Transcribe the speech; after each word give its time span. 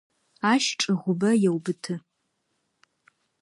Ащ 0.51 0.63
чӏыгубэ 0.79 1.29
еубыты. 1.49 1.95